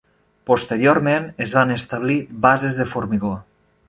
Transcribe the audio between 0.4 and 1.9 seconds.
Posteriorment es van